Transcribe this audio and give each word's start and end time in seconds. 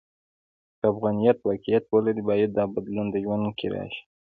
که 0.77 0.83
افغانیت 0.93 1.37
واقعیت 1.47 1.83
ولري، 1.89 2.21
باید 2.29 2.51
دا 2.57 2.63
بدلون 2.73 3.07
د 3.11 3.15
ژوند 3.23 3.45
کې 3.59 3.67
راشي. 3.73 4.01